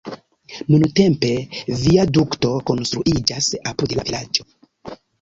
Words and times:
Nuntempe 0.75 1.29
viadukto 1.83 2.57
konstruiĝas 2.73 3.55
apud 3.75 3.99
la 4.01 4.11
vilaĝo. 4.13 4.53